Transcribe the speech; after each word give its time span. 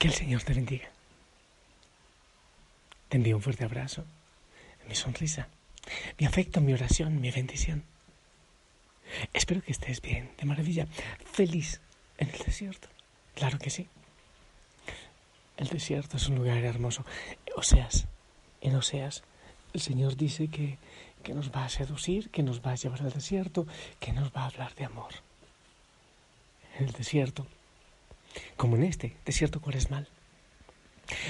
Que 0.00 0.08
el 0.08 0.14
Señor 0.14 0.42
te 0.42 0.54
bendiga. 0.54 0.88
Te 3.10 3.18
envío 3.18 3.36
un 3.36 3.42
fuerte 3.42 3.64
abrazo, 3.64 4.06
mi 4.88 4.94
sonrisa, 4.94 5.48
mi 6.18 6.24
afecto, 6.24 6.62
mi 6.62 6.72
oración, 6.72 7.20
mi 7.20 7.30
bendición. 7.30 7.84
Espero 9.34 9.60
que 9.60 9.72
estés 9.72 10.00
bien, 10.00 10.30
de 10.38 10.46
maravilla, 10.46 10.86
feliz 11.30 11.82
en 12.16 12.30
el 12.30 12.38
desierto. 12.38 12.88
Claro 13.34 13.58
que 13.58 13.68
sí. 13.68 13.88
El 15.58 15.68
desierto 15.68 16.16
es 16.16 16.28
un 16.28 16.36
lugar 16.36 16.64
hermoso. 16.64 17.04
Oseas, 17.54 18.06
en 18.62 18.76
Oseas, 18.76 19.22
el 19.74 19.82
Señor 19.82 20.16
dice 20.16 20.48
que, 20.48 20.78
que 21.22 21.34
nos 21.34 21.52
va 21.52 21.66
a 21.66 21.68
seducir, 21.68 22.30
que 22.30 22.42
nos 22.42 22.62
va 22.62 22.70
a 22.72 22.76
llevar 22.76 23.02
al 23.02 23.12
desierto, 23.12 23.66
que 23.98 24.14
nos 24.14 24.34
va 24.34 24.44
a 24.44 24.46
hablar 24.46 24.74
de 24.76 24.86
amor. 24.86 25.12
En 26.78 26.86
el 26.86 26.92
desierto 26.92 27.46
como 28.56 28.76
en 28.76 28.84
este 28.84 29.16
desierto 29.24 29.60
mal, 29.90 30.08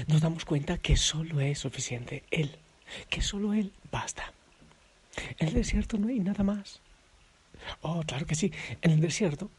nos 0.06 0.20
damos 0.20 0.44
cuenta 0.44 0.78
que 0.78 0.96
solo 0.96 1.40
es 1.40 1.58
suficiente 1.58 2.24
Él, 2.30 2.56
que 3.08 3.22
solo 3.22 3.54
Él 3.54 3.72
basta. 3.90 4.32
En 5.38 5.48
el 5.48 5.54
desierto 5.54 5.98
no 5.98 6.08
hay 6.08 6.20
nada 6.20 6.44
más. 6.44 6.80
Oh, 7.82 8.02
claro 8.02 8.26
que 8.26 8.34
sí, 8.34 8.52
en 8.82 8.92
el 8.92 9.00
desierto 9.00 9.50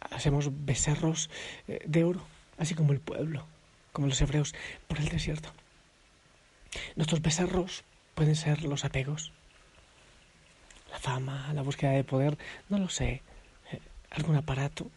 hacemos 0.00 0.48
becerros 0.64 1.30
eh, 1.68 1.82
de 1.86 2.04
oro, 2.04 2.22
así 2.58 2.74
como 2.74 2.92
el 2.92 3.00
pueblo, 3.00 3.46
como 3.92 4.06
los 4.06 4.20
hebreos, 4.20 4.54
por 4.88 4.98
el 4.98 5.08
desierto. 5.08 5.50
Nuestros 6.94 7.22
becerros 7.22 7.84
pueden 8.14 8.36
ser 8.36 8.62
los 8.62 8.84
apegos, 8.84 9.32
la 10.90 10.98
fama, 10.98 11.52
la 11.54 11.62
búsqueda 11.62 11.90
de 11.90 12.04
poder, 12.04 12.38
no 12.68 12.78
lo 12.78 12.88
sé, 12.88 13.22
eh, 13.72 13.80
algún 14.10 14.36
aparato, 14.36 14.90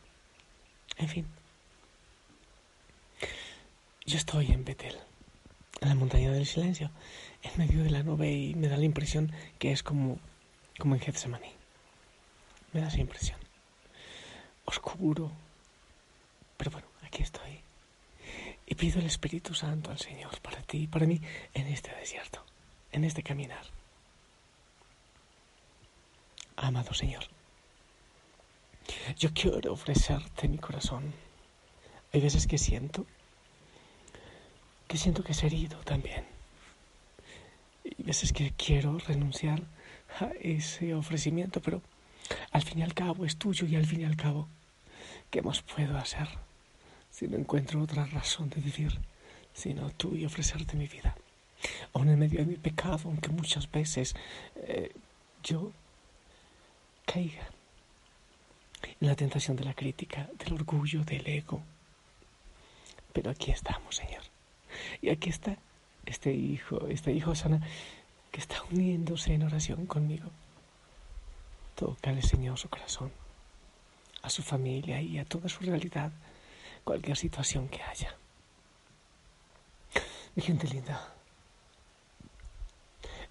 en 0.98 1.08
fin, 1.08 1.26
yo 4.10 4.18
estoy 4.18 4.52
en 4.52 4.66
Betel, 4.66 4.98
en 5.82 5.90
la 5.90 5.94
montaña 5.94 6.32
del 6.32 6.48
silencio, 6.48 6.90
en 7.44 7.52
medio 7.60 7.84
de 7.84 7.92
la 7.92 8.02
nube 8.02 8.32
y 8.32 8.56
me 8.56 8.68
da 8.68 8.76
la 8.76 8.84
impresión 8.84 9.32
que 9.60 9.72
es 9.72 9.84
como, 9.84 10.18
como 10.80 10.96
en 10.96 11.02
Getsemaní. 11.02 11.52
Me 12.74 12.82
da 12.82 12.88
esa 12.88 13.00
impresión. 13.00 13.38
Oscuro. 14.66 15.32
Pero 16.58 16.72
bueno, 16.72 16.88
aquí 17.04 17.22
estoy. 17.22 17.62
Y 18.66 18.74
pido 18.74 19.00
el 19.00 19.06
Espíritu 19.06 19.54
Santo 19.54 19.92
al 19.92 20.00
Señor 20.00 20.42
para 20.42 20.64
ti 20.64 20.80
y 20.80 20.88
para 20.88 21.06
mí 21.06 21.22
en 21.54 21.68
este 21.68 21.96
desierto, 21.96 22.44
en 22.92 23.04
este 23.04 23.22
caminar. 23.22 23.64
Amado 26.56 26.96
Señor, 26.96 27.26
yo 29.18 29.30
quiero 29.36 29.72
ofrecerte 29.72 30.48
mi 30.48 30.58
corazón. 30.58 31.14
Hay 32.12 32.22
veces 32.22 32.48
que 32.48 32.58
siento 32.58 33.06
que 34.90 34.98
siento 34.98 35.24
que 35.24 35.34
es 35.34 35.44
herido 35.44 35.78
también. 35.82 36.26
Y 37.84 38.02
veces 38.04 38.34
que 38.34 38.52
quiero 38.58 38.98
renunciar 38.98 39.62
a 40.20 40.32
ese 40.42 40.96
ofrecimiento, 40.96 41.62
pero 41.62 41.84
al 42.52 42.64
fin 42.64 42.80
y 42.80 42.82
al 42.82 42.96
cabo 42.96 43.24
es 43.24 43.38
tuyo 43.38 43.68
y 43.68 43.76
al 43.76 43.86
fin 43.86 44.02
y 44.02 44.06
al 44.06 44.18
cabo, 44.18 44.48
¿qué 45.30 45.44
más 45.44 45.62
puedo 45.62 45.96
hacer 45.96 46.28
si 47.12 47.28
no 47.28 47.38
encuentro 47.38 47.82
otra 47.84 48.06
razón 48.06 48.50
de 48.50 48.62
vivir 48.62 49.00
sino 49.54 49.92
tú 49.92 50.16
y 50.16 50.26
ofrecerte 50.26 50.76
mi 50.76 50.88
vida? 50.88 51.16
Aún 51.94 52.10
en 52.10 52.18
medio 52.18 52.40
de 52.40 52.48
mi 52.48 52.56
pecado, 52.56 53.02
aunque 53.06 53.30
muchas 53.30 53.70
veces 53.70 54.16
eh, 54.56 54.92
yo 55.44 55.72
caiga 57.06 57.48
en 59.00 59.08
la 59.08 59.16
tentación 59.16 59.56
de 59.56 59.66
la 59.66 59.76
crítica, 59.76 60.30
del 60.40 60.54
orgullo, 60.54 61.04
del 61.04 61.28
ego. 61.28 61.62
Pero 63.14 63.30
aquí 63.30 63.52
estamos, 63.52 63.96
Señor. 63.96 64.24
Y 65.02 65.10
aquí 65.10 65.30
está 65.30 65.58
este 66.06 66.34
hijo, 66.34 66.88
este 66.88 67.12
hijo 67.12 67.36
sana, 67.36 67.62
que 68.32 68.40
está 68.40 68.62
uniéndose 68.72 69.34
en 69.34 69.44
oración 69.44 69.86
conmigo. 69.86 70.30
Tócale, 71.76 72.22
Señor, 72.22 72.58
su 72.58 72.70
corazón, 72.70 73.12
a 74.22 74.30
su 74.30 74.44
familia 74.44 75.02
y 75.02 75.18
a 75.18 75.26
toda 75.26 75.50
su 75.50 75.64
realidad, 75.64 76.12
cualquier 76.84 77.18
situación 77.18 77.70
que 77.70 77.82
haya. 77.82 78.16
Mi 80.36 80.44
gente 80.44 80.68
linda, 80.68 81.14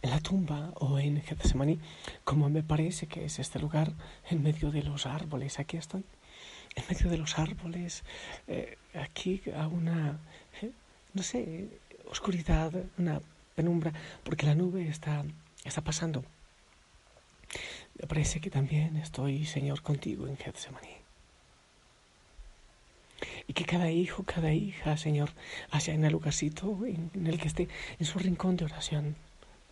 en 0.02 0.10
la 0.10 0.20
tumba 0.20 0.72
o 0.76 0.98
en 0.98 1.20
Getsemaní, 1.22 1.78
como 2.24 2.48
me 2.48 2.62
parece 2.62 3.06
que 3.06 3.24
es 3.24 3.38
este 3.38 3.58
lugar, 3.58 3.92
en 4.30 4.42
medio 4.42 4.70
de 4.70 4.82
los 4.82 5.06
árboles, 5.06 5.58
aquí 5.58 5.76
estoy, 5.76 6.04
en 6.74 6.84
medio 6.88 7.10
de 7.10 7.18
los 7.18 7.38
árboles, 7.38 8.04
eh, 8.46 8.78
aquí 8.94 9.42
a 9.56 9.66
una 9.66 10.18
no 11.18 11.24
sé, 11.24 11.68
oscuridad, 12.08 12.72
una 12.96 13.20
penumbra, 13.56 13.92
porque 14.22 14.46
la 14.46 14.54
nube 14.54 14.88
está, 14.88 15.24
está 15.64 15.80
pasando. 15.82 16.24
Me 18.00 18.06
parece 18.06 18.40
que 18.40 18.50
también 18.50 18.96
estoy, 18.96 19.44
Señor, 19.44 19.82
contigo 19.82 20.28
en 20.28 20.36
Getsemaní. 20.36 20.94
Y 23.48 23.52
que 23.52 23.64
cada 23.64 23.90
hijo, 23.90 24.22
cada 24.22 24.52
hija, 24.52 24.96
Señor, 24.96 25.30
haya 25.72 25.92
en 25.92 26.04
el 26.04 26.12
lugarcito 26.12 26.86
en, 26.86 27.26
el 27.26 27.40
que 27.40 27.48
esté, 27.48 27.68
en 27.98 28.06
su 28.06 28.20
rincón 28.20 28.56
de 28.56 28.66
oración, 28.66 29.16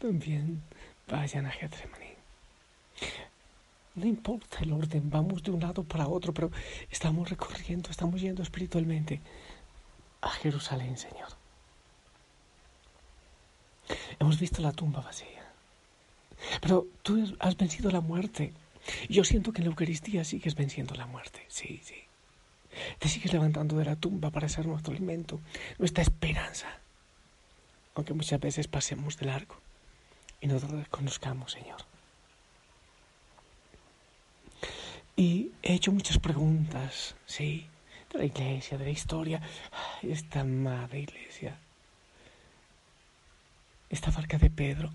también 0.01 0.63
vayan 1.07 1.47
a 1.47 1.53
Getsemaní. 1.53 2.13
No 3.95 4.05
importa 4.05 4.59
el 4.63 4.73
orden, 4.73 5.11
vamos 5.11 5.45
de 5.45 5.53
un 5.53 5.61
lado 5.61 5.85
para 5.85 6.09
otro, 6.09 6.35
pero 6.35 6.51
estamos 6.91 7.31
recorriendo, 7.31 7.89
estamos 7.89 8.21
yendo 8.21 8.43
espiritualmente 8.43 9.21
a 10.23 10.31
Jerusalén, 10.31 10.99
Señor. 10.99 11.36
Hemos 14.19 14.39
visto 14.39 14.63
la 14.63 14.73
tumba 14.73 15.01
vacía. 15.01 15.45
Pero 16.61 16.87
tú 17.03 17.37
has 17.39 17.57
vencido 17.57 17.91
la 17.91 18.01
muerte. 18.01 18.53
Yo 19.09 19.25
siento 19.25 19.53
que 19.53 19.59
en 19.59 19.65
la 19.65 19.71
Eucaristía 19.71 20.25
sigues 20.25 20.55
venciendo 20.55 20.95
la 20.95 21.07
muerte. 21.07 21.45
Sí, 21.49 21.81
sí. 21.85 21.97
Te 22.99 23.09
sigues 23.09 23.33
levantando 23.33 23.77
de 23.77 23.85
la 23.85 23.97
tumba 23.97 24.31
para 24.31 24.49
ser 24.49 24.67
nuestro 24.67 24.93
alimento, 24.93 25.41
nuestra 25.79 26.03
esperanza. 26.03 26.79
Aunque 27.95 28.15
muchas 28.15 28.41
veces 28.41 28.69
pasemos 28.69 29.17
de 29.17 29.27
largo 29.27 29.57
y 30.41 30.47
no 30.47 30.59
te 30.59 30.67
reconozcamos, 30.67 31.53
Señor. 31.53 31.81
Y 35.17 35.53
he 35.63 35.73
hecho 35.73 35.93
muchas 35.93 36.19
preguntas, 36.19 37.17
sí, 37.25 37.67
de 38.13 38.19
la 38.19 38.25
iglesia, 38.27 38.77
de 38.77 38.85
la 38.85 38.91
historia, 38.91 39.41
esta 40.03 40.41
amada 40.41 40.99
iglesia, 40.99 41.59
esta 43.91 44.11
barca 44.11 44.39
de 44.39 44.51
Pedro, 44.51 44.93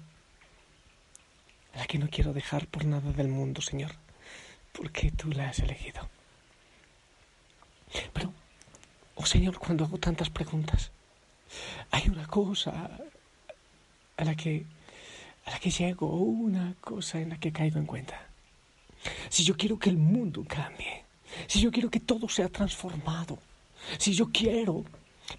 la 1.75 1.85
que 1.85 1.97
no 1.97 2.09
quiero 2.09 2.33
dejar 2.33 2.67
por 2.67 2.85
nada 2.85 3.11
del 3.11 3.27
mundo, 3.27 3.61
Señor, 3.61 3.91
porque 4.71 5.11
tú 5.11 5.29
la 5.29 5.49
has 5.49 5.59
elegido. 5.59 6.09
Pero, 8.13 8.33
oh 9.15 9.25
Señor, 9.25 9.57
cuando 9.57 9.85
hago 9.85 9.97
tantas 9.97 10.29
preguntas, 10.29 10.91
hay 11.91 12.09
una 12.09 12.27
cosa 12.27 12.99
a 14.17 14.23
la 14.23 14.35
que 14.35 14.65
a 15.45 15.51
la 15.51 15.59
que 15.59 15.71
llego, 15.71 16.07
una 16.07 16.75
cosa 16.79 17.19
en 17.19 17.29
la 17.29 17.39
que 17.39 17.51
caigo 17.51 17.79
en 17.79 17.85
cuenta. 17.85 18.27
Si 19.29 19.43
yo 19.43 19.57
quiero 19.57 19.79
que 19.79 19.89
el 19.89 19.97
mundo 19.97 20.45
cambie, 20.47 21.03
si 21.47 21.59
yo 21.59 21.71
quiero 21.71 21.89
que 21.89 21.99
todo 21.99 22.29
sea 22.29 22.47
transformado, 22.49 23.39
si 23.97 24.13
yo 24.13 24.31
quiero 24.31 24.85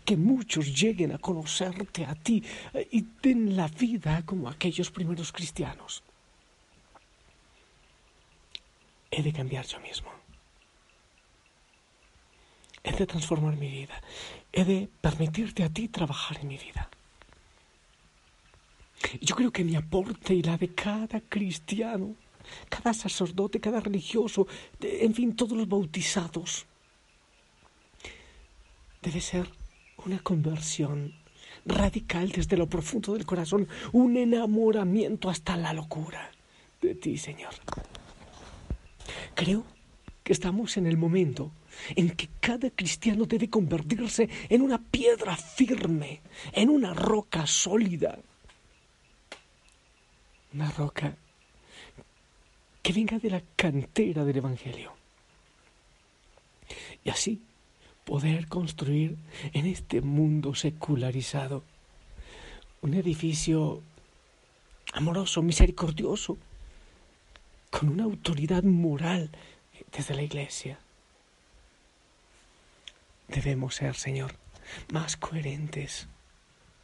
que 0.04 0.16
muchos 0.16 0.78
lleguen 0.80 1.12
a 1.12 1.18
conocerte 1.18 2.04
a 2.04 2.14
ti 2.14 2.42
eh, 2.74 2.88
y 2.90 3.06
den 3.22 3.56
la 3.56 3.68
vida 3.68 4.22
como 4.24 4.48
aquellos 4.48 4.90
primeros 4.90 5.32
cristianos, 5.32 6.02
he 9.10 9.22
de 9.22 9.32
cambiar 9.32 9.66
yo 9.66 9.80
mismo. 9.80 10.10
He 12.84 12.92
de 12.92 13.06
transformar 13.06 13.56
mi 13.56 13.70
vida. 13.70 14.00
He 14.52 14.64
de 14.64 14.88
permitirte 15.00 15.62
a 15.62 15.68
ti 15.68 15.88
trabajar 15.88 16.38
en 16.40 16.48
mi 16.48 16.58
vida. 16.58 16.90
Yo 19.20 19.36
creo 19.36 19.52
que 19.52 19.62
mi 19.62 19.76
aporte 19.76 20.34
y 20.34 20.42
la 20.42 20.56
de 20.56 20.74
cada 20.74 21.20
cristiano 21.20 22.16
cada 22.68 22.92
sacerdote, 22.94 23.60
cada 23.60 23.80
religioso, 23.80 24.46
en 24.80 25.14
fin, 25.14 25.36
todos 25.36 25.56
los 25.56 25.68
bautizados, 25.68 26.66
debe 29.00 29.20
ser 29.20 29.50
una 29.98 30.18
conversión 30.20 31.14
radical 31.64 32.30
desde 32.30 32.56
lo 32.56 32.68
profundo 32.68 33.14
del 33.14 33.26
corazón, 33.26 33.68
un 33.92 34.16
enamoramiento 34.16 35.30
hasta 35.30 35.56
la 35.56 35.72
locura 35.72 36.30
de 36.80 36.94
ti, 36.94 37.16
Señor. 37.16 37.54
Creo 39.34 39.64
que 40.22 40.32
estamos 40.32 40.76
en 40.76 40.86
el 40.86 40.96
momento 40.96 41.52
en 41.96 42.10
que 42.10 42.28
cada 42.40 42.70
cristiano 42.70 43.24
debe 43.24 43.48
convertirse 43.48 44.28
en 44.48 44.62
una 44.62 44.78
piedra 44.78 45.36
firme, 45.36 46.20
en 46.52 46.68
una 46.68 46.94
roca 46.94 47.46
sólida. 47.46 48.18
Una 50.54 50.70
roca 50.70 51.16
que 52.82 52.92
venga 52.92 53.18
de 53.18 53.30
la 53.30 53.42
cantera 53.56 54.24
del 54.24 54.36
Evangelio. 54.36 54.92
Y 57.04 57.10
así 57.10 57.40
poder 58.04 58.48
construir 58.48 59.16
en 59.52 59.66
este 59.66 60.00
mundo 60.00 60.54
secularizado 60.54 61.62
un 62.80 62.94
edificio 62.94 63.82
amoroso, 64.92 65.42
misericordioso, 65.42 66.36
con 67.70 67.88
una 67.88 68.04
autoridad 68.04 68.62
moral 68.64 69.30
desde 69.96 70.14
la 70.14 70.22
iglesia. 70.22 70.78
Debemos 73.28 73.76
ser, 73.76 73.94
Señor, 73.94 74.34
más 74.92 75.16
coherentes 75.16 76.08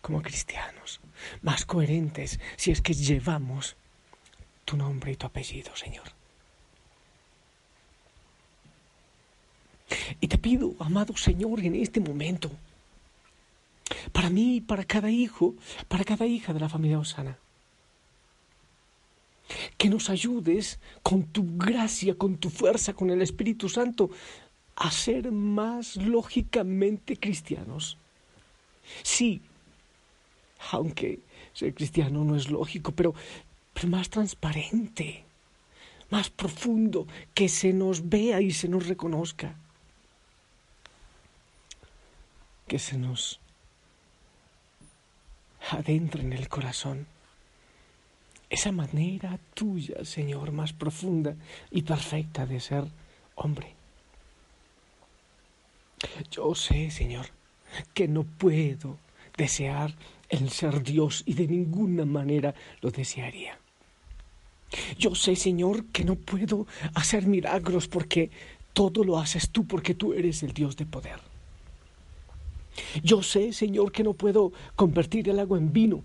como 0.01 0.23
cristianos, 0.23 1.01
más 1.43 1.67
coherentes 1.67 2.41
si 2.57 2.71
es 2.71 2.81
que 2.81 2.95
llevamos 2.95 3.77
tu 4.65 4.77
nombre 4.77 5.13
y 5.13 5.17
tu 5.17 5.27
apellido, 5.27 5.75
Señor. 5.77 6.18
Y 10.21 10.29
te 10.29 10.39
pido, 10.39 10.75
amado 10.81 11.17
Señor, 11.17 11.61
en 11.61 11.77
este 11.77 12.01
momento, 12.01 12.51
para 14.13 14.31
mí 14.31 14.57
y 14.57 14.61
para 14.61 14.85
cada 14.85 15.11
hijo, 15.11 15.55
para 15.87 16.05
cada 16.05 16.27
hija 16.27 16.53
de 16.53 16.61
la 16.61 16.69
familia 16.69 16.99
Osana, 16.99 17.39
que 19.77 19.89
nos 19.89 20.11
ayudes 20.11 20.79
con 21.03 21.25
tu 21.25 21.57
gracia, 21.57 22.17
con 22.17 22.37
tu 22.37 22.51
fuerza, 22.51 22.93
con 22.93 23.11
el 23.11 23.23
Espíritu 23.23 23.69
Santo, 23.69 24.11
a 24.77 24.91
ser 24.91 25.33
más 25.33 25.97
lógicamente 25.97 27.17
cristianos. 27.17 27.97
Sí, 29.03 29.41
aunque 30.71 31.21
ser 31.53 31.75
cristiano 31.75 32.25
no 32.25 32.37
es 32.37 32.51
lógico, 32.51 32.93
pero, 32.93 33.15
pero 33.73 33.89
más 33.89 34.11
transparente, 34.11 35.25
más 36.11 36.29
profundo, 36.31 37.07
que 37.35 37.49
se 37.49 37.73
nos 37.73 38.09
vea 38.09 38.41
y 38.41 38.51
se 38.51 38.69
nos 38.69 38.87
reconozca 38.87 39.57
que 42.69 42.79
se 42.79 42.99
nos 42.99 43.41
adentre 45.71 46.23
en 46.23 46.33
el 46.33 46.49
corazón. 46.49 47.07
Esa 48.51 48.73
manera 48.73 49.39
tuya, 49.55 50.05
Señor, 50.05 50.53
más 50.53 50.73
profunda 50.73 51.35
y 51.71 51.83
perfecta 51.83 52.47
de 52.47 52.61
ser 52.61 52.85
hombre. 53.35 53.75
Yo 56.31 56.55
sé, 56.55 56.91
Señor, 56.91 57.27
que 57.93 58.07
no 58.07 58.25
puedo 58.25 58.99
desear 59.37 59.95
el 60.29 60.51
ser 60.51 60.83
Dios 60.83 61.23
y 61.27 61.35
de 61.35 61.47
ninguna 61.47 62.05
manera 62.05 62.55
lo 62.81 62.91
desearía. 62.91 63.59
Yo 64.99 65.15
sé, 65.15 65.37
Señor, 65.37 65.87
que 65.87 66.05
no 66.05 66.15
puedo 66.17 66.67
hacer 66.95 67.27
milagros 67.27 67.89
porque 67.89 68.31
todo 68.73 69.05
lo 69.05 69.19
haces 69.19 69.51
tú, 69.51 69.67
porque 69.67 69.95
tú 69.95 70.13
eres 70.13 70.43
el 70.43 70.53
Dios 70.53 70.77
de 70.77 70.87
poder. 70.87 71.28
Yo 73.03 73.23
sé, 73.23 73.53
Señor, 73.53 73.93
que 73.93 74.05
no 74.05 74.15
puedo 74.15 74.53
convertir 74.77 75.29
el 75.29 75.39
agua 75.39 75.59
en 75.59 75.73
vino, 75.73 76.05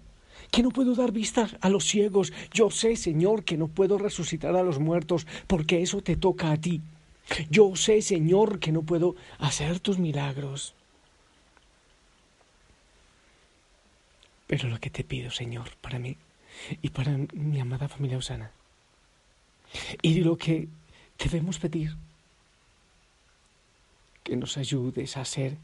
que 0.51 0.63
no 0.63 0.69
puedo 0.69 0.95
dar 0.95 1.11
vista 1.11 1.49
a 1.61 1.69
los 1.69 1.85
ciegos. 1.85 2.33
Yo 2.53 2.69
sé, 2.69 2.95
Señor, 2.95 3.43
que 3.43 3.57
no 3.57 3.67
puedo 3.67 3.97
resucitar 3.97 4.55
a 4.55 4.63
los 4.63 4.79
muertos, 4.79 5.27
porque 5.47 5.81
eso 5.81 6.01
te 6.01 6.15
toca 6.15 6.51
a 6.51 6.57
ti. 6.57 6.81
Yo 7.49 7.75
sé, 7.75 8.01
Señor, 8.01 8.59
que 8.59 8.71
no 8.71 8.81
puedo 8.83 9.15
hacer 9.39 9.79
tus 9.79 9.97
milagros. 9.97 10.75
Pero 14.47 14.69
lo 14.69 14.79
que 14.79 14.89
te 14.89 15.03
pido, 15.03 15.31
Señor, 15.31 15.69
para 15.81 15.99
mí 15.99 16.17
y 16.81 16.89
para 16.89 17.17
mi 17.33 17.59
amada 17.59 17.87
familia 17.87 18.17
Osana, 18.17 18.51
y 20.01 20.19
lo 20.19 20.37
que 20.37 20.67
debemos 21.17 21.57
pedir, 21.57 21.95
que 24.23 24.35
nos 24.35 24.57
ayudes 24.57 25.17
a 25.17 25.25
ser 25.25 25.57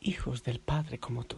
hijos 0.00 0.42
del 0.44 0.60
Padre 0.60 0.98
como 0.98 1.24
tú. 1.24 1.36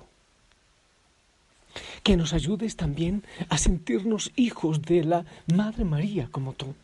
Que 2.02 2.16
nos 2.16 2.32
ayudes 2.32 2.76
también 2.76 3.24
a 3.48 3.58
sentirnos 3.58 4.32
hijos 4.36 4.82
de 4.82 5.04
la 5.04 5.24
Madre 5.54 5.84
María 5.84 6.28
como 6.30 6.52
tú. 6.52 6.74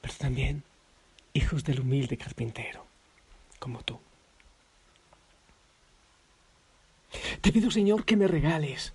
Pero 0.00 0.14
también 0.18 0.62
hijos 1.32 1.64
del 1.64 1.80
humilde 1.80 2.16
carpintero 2.16 2.84
como 3.58 3.82
tú. 3.82 3.98
Te 7.40 7.52
pido, 7.52 7.70
Señor, 7.70 8.04
que 8.04 8.16
me 8.16 8.28
regales 8.28 8.92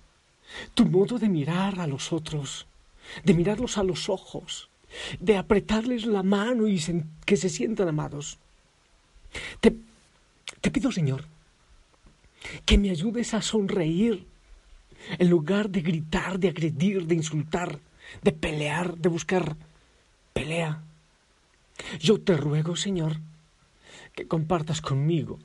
tu 0.74 0.86
modo 0.86 1.18
de 1.18 1.28
mirar 1.28 1.80
a 1.80 1.86
los 1.86 2.12
otros, 2.12 2.66
de 3.24 3.34
mirarlos 3.34 3.78
a 3.78 3.82
los 3.82 4.08
ojos, 4.08 4.68
de 5.18 5.36
apretarles 5.36 6.04
la 6.04 6.22
mano 6.22 6.68
y 6.68 6.80
que 7.24 7.36
se 7.36 7.48
sientan 7.48 7.88
amados. 7.88 8.38
Te 9.60 9.74
te 10.62 10.70
pido, 10.70 10.90
Señor, 10.90 11.26
que 12.64 12.78
me 12.78 12.90
ayudes 12.90 13.34
a 13.34 13.42
sonreír 13.42 14.26
en 15.18 15.28
lugar 15.28 15.68
de 15.68 15.82
gritar, 15.82 16.38
de 16.38 16.48
agredir, 16.48 17.06
de 17.06 17.16
insultar, 17.16 17.80
de 18.22 18.32
pelear, 18.32 18.96
de 18.96 19.08
buscar 19.08 19.56
pelea. 20.32 20.82
Yo 21.98 22.20
te 22.20 22.36
ruego, 22.36 22.76
Señor, 22.76 23.18
que 24.14 24.28
compartas 24.28 24.80
conmigo 24.80 25.38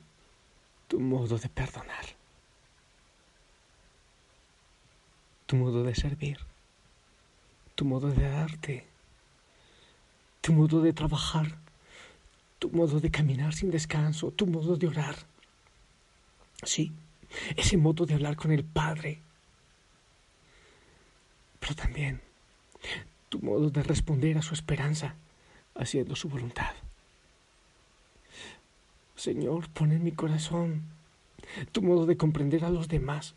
tu 0.86 1.00
modo 1.00 1.36
de 1.36 1.48
perdonar, 1.48 2.06
tu 5.46 5.56
modo 5.56 5.82
de 5.82 5.94
servir, 5.94 6.38
tu 7.74 7.84
modo 7.84 8.08
de 8.10 8.30
darte, 8.30 8.86
tu 10.40 10.52
modo 10.52 10.80
de 10.80 10.92
trabajar 10.92 11.58
tu 12.58 12.70
modo 12.70 13.00
de 13.00 13.10
caminar 13.10 13.54
sin 13.54 13.70
descanso, 13.70 14.30
tu 14.32 14.46
modo 14.46 14.76
de 14.76 14.88
orar. 14.88 15.16
Sí, 16.62 16.92
ese 17.56 17.76
modo 17.76 18.04
de 18.04 18.14
hablar 18.14 18.36
con 18.36 18.52
el 18.52 18.64
Padre. 18.64 19.20
Pero 21.60 21.74
también 21.74 22.20
tu 23.28 23.40
modo 23.40 23.70
de 23.70 23.82
responder 23.82 24.38
a 24.38 24.42
su 24.42 24.54
esperanza, 24.54 25.14
haciendo 25.74 26.16
su 26.16 26.28
voluntad. 26.28 26.74
Señor, 29.14 29.68
pon 29.70 29.92
en 29.92 30.02
mi 30.02 30.12
corazón 30.12 30.82
tu 31.72 31.82
modo 31.82 32.06
de 32.06 32.16
comprender 32.16 32.64
a 32.64 32.70
los 32.70 32.88
demás, 32.88 33.34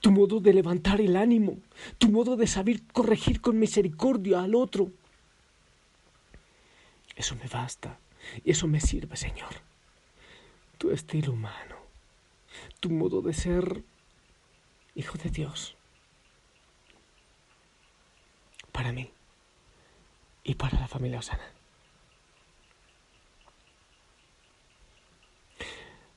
tu 0.00 0.10
modo 0.10 0.40
de 0.40 0.52
levantar 0.52 1.00
el 1.00 1.16
ánimo, 1.16 1.58
tu 1.98 2.10
modo 2.10 2.36
de 2.36 2.46
saber 2.46 2.82
corregir 2.92 3.40
con 3.40 3.58
misericordia 3.58 4.42
al 4.42 4.54
otro. 4.54 4.90
Eso 7.16 7.36
me 7.36 7.46
basta 7.48 7.98
y 8.44 8.50
eso 8.50 8.66
me 8.66 8.80
sirve, 8.80 9.16
Señor. 9.16 9.50
Tu 10.78 10.90
estilo 10.90 11.32
humano, 11.32 11.76
tu 12.80 12.90
modo 12.90 13.20
de 13.20 13.32
ser 13.34 13.82
hijo 14.94 15.18
de 15.18 15.30
Dios. 15.30 15.76
Para 18.72 18.92
mí 18.92 19.10
y 20.44 20.54
para 20.54 20.78
la 20.80 20.88
familia 20.88 21.18
Osana. 21.18 21.52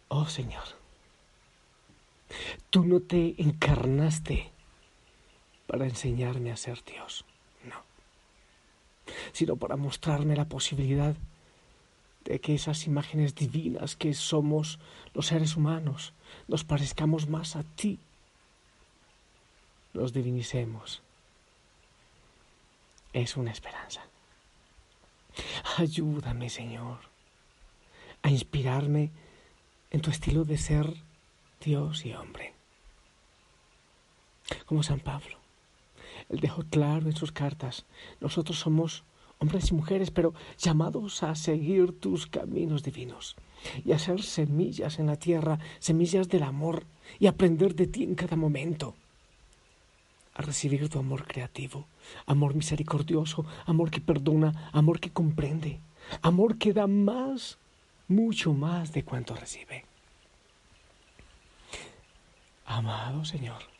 Oh 0.07 0.27
Señor, 0.27 0.63
tú 2.69 2.85
no 2.85 2.99
te 2.99 3.41
encarnaste 3.41 4.51
para 5.65 5.85
enseñarme 5.85 6.51
a 6.51 6.55
ser 6.55 6.83
Dios, 6.83 7.25
no, 7.63 7.83
sino 9.31 9.55
para 9.55 9.75
mostrarme 9.75 10.35
la 10.35 10.47
posibilidad 10.47 11.15
de 12.25 12.39
que 12.39 12.55
esas 12.55 12.87
imágenes 12.87 13.35
divinas 13.35 13.95
que 13.95 14.13
somos 14.13 14.79
los 15.13 15.27
seres 15.27 15.55
humanos 15.55 16.13
nos 16.47 16.63
parezcamos 16.63 17.27
más 17.27 17.55
a 17.55 17.63
ti, 17.63 17.99
los 19.93 20.13
divinicemos. 20.13 21.01
Es 23.11 23.37
una 23.37 23.51
esperanza. 23.51 24.01
Ayúdame, 25.77 26.49
Señor, 26.49 26.99
a 28.21 28.29
inspirarme 28.29 29.11
en 29.91 30.01
tu 30.01 30.09
estilo 30.09 30.45
de 30.45 30.57
ser 30.57 30.93
Dios 31.63 32.05
y 32.05 32.13
hombre. 32.13 32.53
Como 34.65 34.83
San 34.83 34.99
Pablo, 34.99 35.37
él 36.29 36.39
dejó 36.39 36.63
claro 36.63 37.07
en 37.07 37.15
sus 37.15 37.31
cartas, 37.31 37.85
nosotros 38.19 38.59
somos 38.59 39.03
hombres 39.43 39.71
y 39.71 39.75
mujeres, 39.75 40.09
pero 40.09 40.33
llamados 40.57 41.21
a 41.21 41.35
seguir 41.35 41.99
tus 41.99 42.27
caminos 42.27 42.81
divinos 42.81 43.35
y 43.85 43.91
a 43.91 43.99
ser 43.99 44.21
semillas 44.23 44.99
en 44.99 45.07
la 45.07 45.17
tierra, 45.17 45.59
semillas 45.79 46.29
del 46.29 46.43
amor 46.43 46.85
y 47.19 47.27
aprender 47.27 47.75
de 47.75 47.87
ti 47.87 48.03
en 48.03 48.15
cada 48.15 48.37
momento 48.37 48.95
a 50.35 50.41
recibir 50.41 50.89
tu 50.89 50.97
amor 50.97 51.27
creativo, 51.27 51.85
amor 52.25 52.55
misericordioso, 52.55 53.45
amor 53.65 53.91
que 53.91 54.01
perdona, 54.01 54.69
amor 54.71 54.99
que 54.99 55.11
comprende, 55.11 55.79
amor 56.21 56.57
que 56.57 56.73
da 56.73 56.87
más, 56.87 57.57
mucho 58.07 58.53
más 58.53 58.93
de 58.93 59.03
cuanto 59.03 59.35
recibe. 59.35 59.85
Amado 62.65 63.25
Señor, 63.25 63.72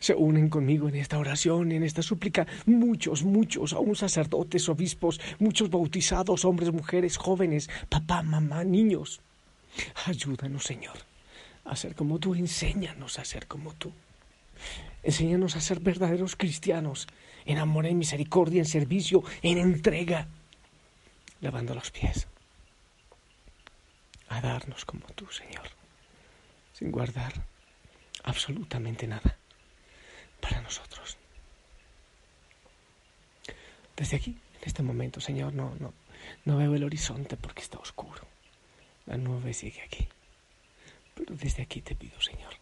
se 0.00 0.14
unen 0.14 0.48
conmigo 0.48 0.88
en 0.88 0.96
esta 0.96 1.18
oración, 1.18 1.72
en 1.72 1.82
esta 1.82 2.02
súplica, 2.02 2.46
muchos, 2.66 3.24
muchos, 3.24 3.72
aún 3.72 3.96
sacerdotes, 3.96 4.68
obispos, 4.68 5.20
muchos 5.38 5.70
bautizados, 5.70 6.44
hombres, 6.44 6.72
mujeres, 6.72 7.16
jóvenes, 7.16 7.70
papá, 7.88 8.22
mamá, 8.22 8.64
niños. 8.64 9.20
Ayúdanos, 10.06 10.64
Señor, 10.64 10.98
a 11.64 11.76
ser 11.76 11.94
como 11.94 12.18
tú, 12.18 12.34
enséñanos 12.34 13.18
a 13.18 13.24
ser 13.24 13.46
como 13.46 13.72
tú. 13.74 13.92
Enséñanos 15.02 15.56
a 15.56 15.60
ser 15.60 15.80
verdaderos 15.80 16.36
cristianos, 16.36 17.08
en 17.44 17.58
amor, 17.58 17.86
en 17.86 17.98
misericordia, 17.98 18.60
en 18.60 18.66
servicio, 18.66 19.24
en 19.42 19.58
entrega, 19.58 20.28
lavando 21.40 21.74
los 21.74 21.90
pies. 21.90 22.28
A 24.28 24.40
darnos 24.40 24.84
como 24.84 25.06
tú, 25.14 25.26
Señor, 25.30 25.68
sin 26.72 26.90
guardar 26.90 27.32
absolutamente 28.22 29.06
nada 29.06 29.36
para 30.40 30.60
nosotros. 30.60 31.16
Desde 33.96 34.16
aquí, 34.16 34.30
en 34.30 34.64
este 34.64 34.82
momento, 34.82 35.20
Señor, 35.20 35.52
no, 35.54 35.74
no, 35.78 35.92
no 36.44 36.56
veo 36.56 36.74
el 36.74 36.84
horizonte 36.84 37.36
porque 37.36 37.62
está 37.62 37.78
oscuro. 37.78 38.22
La 39.06 39.16
nube 39.16 39.52
sigue 39.52 39.82
aquí. 39.82 40.08
Pero 41.14 41.34
desde 41.34 41.62
aquí 41.62 41.82
te 41.82 41.94
pido, 41.94 42.20
Señor, 42.20 42.54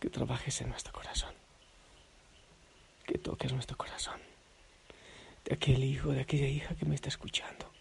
que 0.00 0.10
trabajes 0.10 0.60
en 0.60 0.70
nuestro 0.70 0.92
corazón 0.92 1.34
que 3.08 3.16
toques 3.16 3.54
nuestro 3.54 3.74
corazón, 3.78 4.20
de 5.46 5.54
aquel 5.54 5.82
hijo, 5.82 6.10
de 6.10 6.20
aquella 6.20 6.46
hija 6.46 6.74
que 6.74 6.84
me 6.84 6.94
está 6.94 7.08
escuchando, 7.08 7.72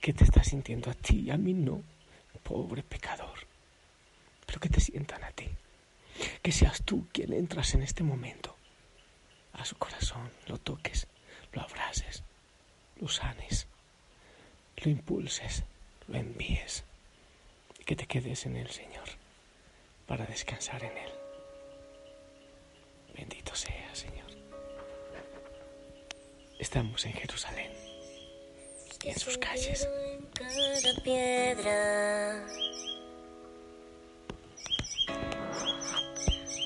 que 0.00 0.12
te 0.12 0.22
está 0.22 0.44
sintiendo 0.44 0.88
a 0.88 0.94
ti, 0.94 1.32
a 1.32 1.36
mí 1.36 1.52
no, 1.52 1.82
pobre 2.44 2.84
pecador, 2.84 3.40
pero 4.46 4.60
que 4.60 4.68
te 4.68 4.78
sientan 4.78 5.24
a 5.24 5.32
ti, 5.32 5.48
que 6.42 6.52
seas 6.52 6.84
tú 6.84 7.08
quien 7.12 7.32
entras 7.32 7.74
en 7.74 7.82
este 7.82 8.04
momento 8.04 8.54
a 9.54 9.64
su 9.64 9.74
corazón, 9.76 10.30
lo 10.46 10.58
toques, 10.58 11.08
lo 11.54 11.62
abraces, 11.62 12.22
lo 13.00 13.08
sanes, 13.08 13.66
lo 14.76 14.90
impulses, 14.90 15.62
lo 16.08 16.18
envíes 16.18 16.84
y 17.78 17.84
que 17.84 17.96
te 17.96 18.06
quedes 18.06 18.46
en 18.46 18.56
el 18.56 18.70
Señor 18.70 19.08
para 20.06 20.26
descansar 20.26 20.82
en 20.84 20.96
Él. 20.96 21.10
Bendito 23.16 23.54
sea, 23.54 23.94
Señor. 23.94 24.30
Estamos 26.58 27.04
en 27.04 27.12
Jerusalén 27.12 27.72
y 29.04 29.08
en 29.08 29.18
sus 29.18 29.38
calles. 29.38 29.88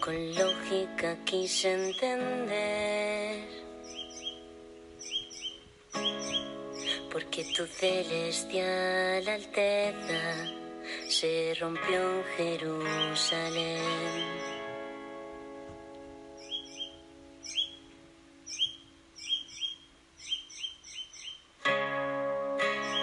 Con 0.02 0.34
lógica 0.34 1.16
quise 1.24 1.72
entender. 1.74 3.67
Porque 7.18 7.42
tu 7.52 7.66
celestial 7.66 9.26
alteza 9.26 10.22
se 11.08 11.52
rompió 11.58 12.00
en 12.00 12.24
Jerusalén. 12.36 13.80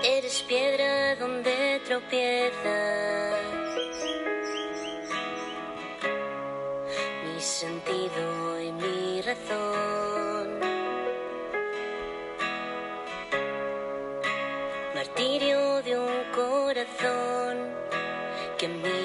Eres 0.01 0.43
piedra 0.47 1.17
donde 1.17 1.81
tropieza. 1.85 3.54
Que 18.65 18.69
mira 18.69 19.04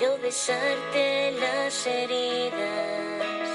Quiero 0.00 0.16
besarte 0.16 1.30
las 1.32 1.86
heridas 1.86 3.50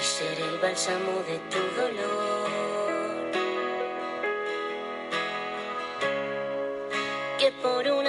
y 0.00 0.02
ser 0.02 0.40
el 0.40 0.58
bálsamo 0.58 1.22
de 1.28 1.38
tu 1.50 1.60
dolor. 1.78 2.48
Que 7.38 7.52
por 7.62 7.86
una 7.88 8.07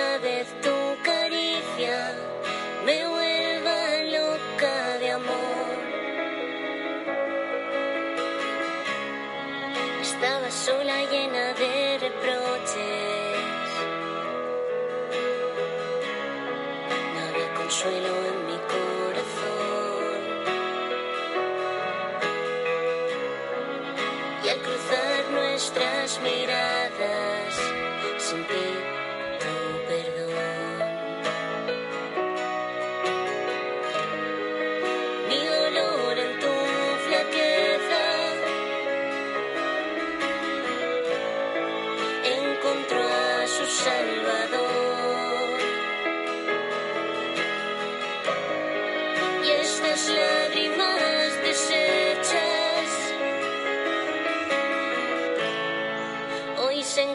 consuelo 17.80 18.14
en 18.26 18.46
mi 18.46 18.58
corazón. 18.68 20.20
Y 24.44 24.50
al 24.50 24.60
cruzar 24.60 25.32
nuestras 25.32 26.20
miradas, 26.22 27.56
sentí 28.18 28.69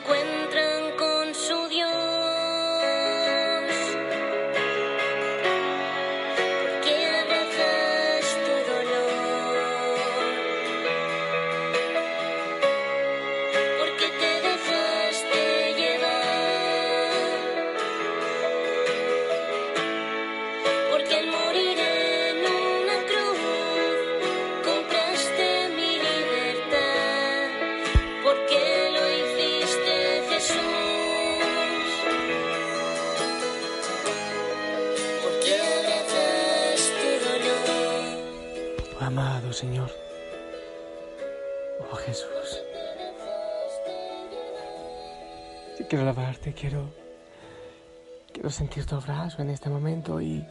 hoy 0.07 0.44
Señor. 39.55 39.89
Oh 41.81 41.95
Jesús. 41.95 42.63
Yo 45.79 45.87
quiero 45.87 46.03
alabarte, 46.03 46.53
quiero, 46.53 46.93
quiero 48.33 48.51
sentir 48.51 48.85
tu 48.85 48.97
abrazo 48.97 49.43
en 49.43 49.51
este 49.51 49.71
momento 49.71 50.21
y, 50.21 50.45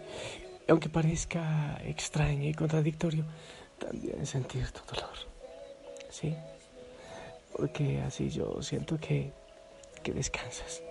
aunque 0.69 0.88
parezca 0.88 1.81
extraño 1.83 2.48
y 2.48 2.53
contradictorio, 2.53 3.25
también 3.77 4.25
sentir 4.25 4.72
tu 4.72 4.81
dolor. 4.95 5.17
¿Sí? 6.10 6.33
Porque 7.57 8.01
así 8.07 8.29
yo 8.29 8.62
siento 8.62 8.98
que, 8.98 9.33
que 10.01 10.13
descansas. 10.13 10.81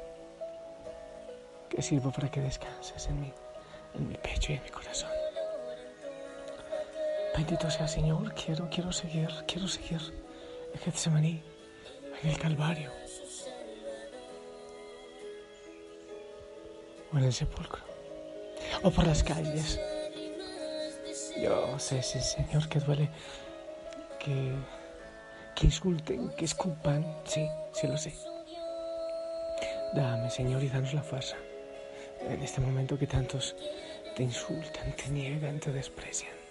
Que 1.70 1.80
sirvo 1.80 2.12
para 2.12 2.30
que 2.30 2.42
descanses 2.42 3.06
en 3.06 3.22
mí, 3.22 3.32
en 3.94 4.08
mi 4.08 4.16
pecho 4.16 4.52
y 4.52 4.56
en 4.56 4.62
mi 4.64 4.68
corazón. 4.68 5.11
Bendito 7.34 7.70
sea 7.70 7.88
Señor, 7.88 8.34
quiero, 8.34 8.68
quiero 8.70 8.92
seguir, 8.92 9.28
quiero 9.46 9.66
seguir 9.66 10.00
en 10.74 10.80
Getsemaní, 10.80 11.42
en 12.22 12.30
el 12.30 12.38
Calvario, 12.38 12.90
o 17.12 17.18
en 17.18 17.24
el 17.24 17.32
sepulcro, 17.32 17.82
o 18.82 18.90
por 18.90 19.06
las 19.06 19.22
calles. 19.22 19.80
Yo 21.40 21.78
sé, 21.78 22.02
sí, 22.02 22.20
Señor, 22.20 22.68
que 22.68 22.80
duele 22.80 23.08
que, 24.18 24.52
que 25.56 25.66
insulten, 25.66 26.30
que 26.36 26.44
escupan, 26.44 27.04
sí, 27.24 27.48
sí 27.72 27.86
lo 27.86 27.96
sé. 27.96 28.14
Dame, 29.94 30.30
Señor, 30.30 30.62
y 30.62 30.68
danos 30.68 30.92
la 30.92 31.02
fuerza 31.02 31.36
en 32.28 32.42
este 32.42 32.60
momento 32.60 32.98
que 32.98 33.06
tantos 33.06 33.56
te 34.14 34.22
insultan, 34.22 34.92
te 34.92 35.08
niegan, 35.08 35.58
te 35.58 35.72
desprecian. 35.72 36.41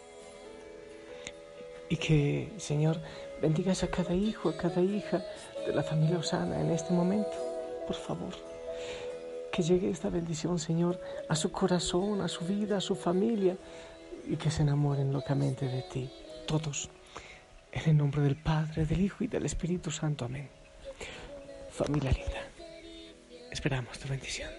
Y 1.92 1.98
que, 1.98 2.54
Señor, 2.56 3.02
bendigas 3.42 3.84
a 3.84 3.92
cada 3.92 4.16
hijo, 4.16 4.48
a 4.48 4.56
cada 4.56 4.82
hija 4.82 5.26
de 5.68 5.74
la 5.74 5.84
familia 5.84 6.20
Osana 6.20 6.62
en 6.62 6.72
este 6.72 6.94
momento, 6.94 7.34
por 7.86 7.98
favor. 7.98 8.34
Que 9.52 9.62
llegue 9.62 9.90
esta 9.90 10.10
bendición, 10.10 10.58
Señor, 10.58 11.02
a 11.28 11.36
su 11.36 11.52
corazón, 11.52 12.22
a 12.22 12.30
su 12.30 12.46
vida, 12.46 12.78
a 12.78 12.82
su 12.82 12.96
familia, 12.96 13.58
y 14.26 14.38
que 14.38 14.50
se 14.50 14.62
enamoren 14.62 15.12
locamente 15.12 15.68
de 15.68 15.82
ti, 15.82 16.10
todos. 16.48 16.90
En 17.74 17.90
el 17.90 17.98
nombre 17.98 18.22
del 18.22 18.38
Padre, 18.38 18.86
del 18.86 19.02
Hijo 19.02 19.26
y 19.26 19.28
del 19.28 19.46
Espíritu 19.46 19.92
Santo. 19.92 20.24
Amén. 20.24 20.48
Familia 21.72 22.12
linda, 22.12 22.42
esperamos 23.52 24.00
tu 24.00 24.08
bendición. 24.08 24.50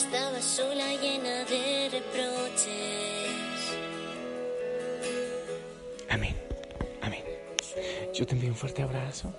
Estaba 0.00 0.40
sola 0.40 0.94
llena 0.94 1.44
de 1.44 1.90
reproches. 1.92 2.70
Amén. 6.08 6.34
Amén. 7.02 7.22
Yo 8.14 8.26
te 8.26 8.34
envío 8.34 8.48
un 8.48 8.56
fuerte 8.56 8.82
abrazo. 8.82 9.30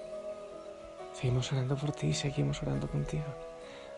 Seguimos 1.14 1.52
orando 1.52 1.76
por 1.76 1.92
ti, 1.94 2.14
seguimos 2.14 2.62
orando 2.62 2.88
contigo. 2.88 3.26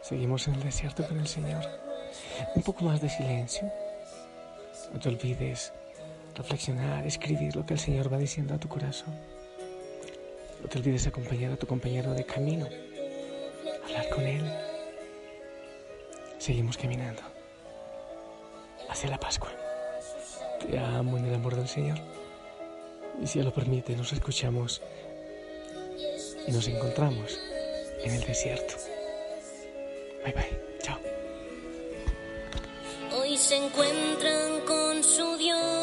Seguimos 0.02 0.48
en 0.48 0.54
el 0.56 0.64
desierto 0.64 1.06
con 1.06 1.20
el 1.20 1.28
Señor. 1.28 1.66
Un 2.56 2.64
poco 2.64 2.86
más 2.86 3.02
de 3.02 3.10
silencio. 3.10 3.70
No 4.94 5.02
te 5.02 5.10
olvides 5.10 5.74
reflexionar, 6.34 7.06
escribir 7.06 7.58
lo 7.58 7.66
que 7.66 7.74
el 7.74 7.80
Señor 7.80 8.12
va 8.12 8.18
diciendo 8.18 8.54
a 8.54 8.58
tu 8.58 8.70
corazón. 8.70 9.14
No 10.62 10.70
te 10.70 10.78
olvides 10.80 11.08
acompañar 11.08 11.52
a 11.52 11.58
tu 11.58 11.68
compañero 11.68 12.14
de 12.14 12.26
camino. 12.26 12.68
Hablar 13.84 14.10
con 14.12 14.24
él. 14.26 14.73
Seguimos 16.44 16.76
caminando 16.76 17.22
hacia 18.90 19.10
la 19.10 19.18
Pascua. 19.18 19.50
Te 20.60 20.78
amo 20.78 21.18
en 21.18 21.24
el 21.24 21.36
amor 21.36 21.56
del 21.56 21.70
Señor. 21.70 21.98
Y 23.22 23.28
si 23.28 23.42
lo 23.42 23.54
permite, 23.54 23.96
nos 23.96 24.12
escuchamos 24.12 24.82
y 26.46 26.52
nos 26.52 26.68
encontramos 26.68 27.40
en 28.04 28.16
el 28.16 28.26
desierto. 28.26 28.74
Bye 30.26 30.34
bye. 30.34 30.60
Chao. 30.82 31.00
Hoy 33.18 33.38
se 33.38 33.56
encuentran 33.56 34.66
con 34.68 35.02
su 35.02 35.38
Dios. 35.38 35.83